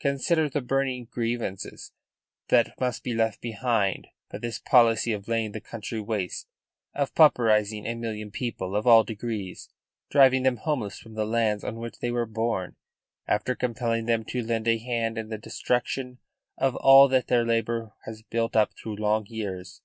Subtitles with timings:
[0.00, 1.92] Consider the burning grievances
[2.48, 6.48] that must be left behind by this policy of laying the country waste,
[6.92, 9.68] of pauperising a million people of all degrees,
[10.10, 12.74] driving them homeless from the lands on which they were born,
[13.28, 16.18] after compelling them to lend a hand in the destruction
[16.58, 19.82] of all that their labour has built up through long years.